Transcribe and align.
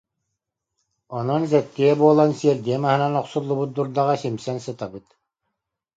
Онон 1.17 1.43
сэттиэ 1.51 1.91
буолан 2.01 2.31
сиэрдийэ 2.39 2.77
маһынан 2.85 3.13
охсуллубут 3.21 3.71
дурдаҕа 3.73 4.15
симсэн 4.23 4.57
сытабыт 4.65 5.07